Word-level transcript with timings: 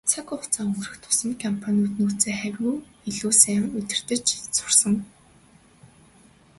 Цаг 0.09 0.27
хугацаа 0.29 0.63
өнгөрөх 0.67 0.95
тусам 1.03 1.31
компаниуд 1.43 1.93
нөөцөө 1.99 2.33
хавьгүй 2.41 2.77
илүү 3.09 3.31
сайн 3.41 3.63
удирдаж 3.77 4.23
сурсан. 4.57 4.95